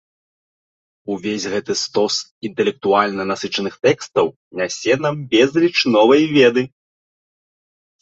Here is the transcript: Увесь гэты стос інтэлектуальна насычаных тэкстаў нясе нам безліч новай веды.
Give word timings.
Увесь 1.15 1.45
гэты 1.55 1.73
стос 1.81 2.15
інтэлектуальна 2.49 3.23
насычаных 3.33 3.73
тэкстаў 3.85 4.25
нясе 4.63 4.93
нам 5.07 5.15
безліч 5.37 5.77
новай 6.01 6.23
веды. 6.37 6.63